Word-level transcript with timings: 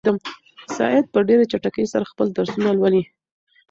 سعید 0.75 1.05
په 1.13 1.19
ډېرې 1.27 1.45
چټکۍ 1.51 1.85
سره 1.93 2.09
خپل 2.11 2.27
درسونه 2.37 2.69
لولي. 2.77 3.03